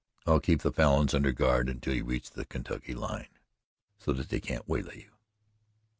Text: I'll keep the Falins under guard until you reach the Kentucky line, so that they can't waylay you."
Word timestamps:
I'll 0.25 0.39
keep 0.39 0.63
the 0.63 0.71
Falins 0.71 1.13
under 1.13 1.31
guard 1.31 1.69
until 1.69 1.93
you 1.93 2.03
reach 2.03 2.31
the 2.31 2.43
Kentucky 2.43 2.95
line, 2.95 3.27
so 3.99 4.11
that 4.13 4.29
they 4.29 4.39
can't 4.39 4.67
waylay 4.67 5.01
you." 5.03 5.11